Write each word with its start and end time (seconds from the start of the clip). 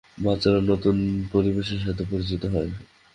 বাচ্চারাও 0.17 0.63
নতুন 0.63 0.95
পরিবেশের 1.31 1.79
সাথে 1.85 2.03
পরিচিত 2.11 2.43
হয়। 2.45 2.71